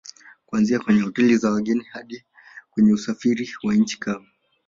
Kuanzia 0.45 0.79
kwenye 0.79 1.01
Hoteli 1.01 1.37
za 1.37 1.51
wageni 1.51 1.83
hadi 1.83 2.25
kwenye 2.71 2.93
usafiri 2.93 3.49
wa 3.63 3.75
nchi 3.75 3.99
kavu 3.99 4.27